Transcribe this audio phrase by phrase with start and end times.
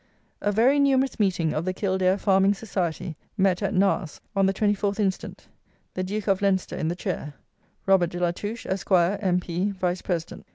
[0.41, 4.99] "A very numerous meeting of the Kildare Farming Society met at Naas on the 24th
[4.99, 5.47] inst.,
[5.93, 7.35] the Duke of Leinster in the Chair;
[7.85, 10.47] Robert de la Touche, Esq., M.P., Vice President.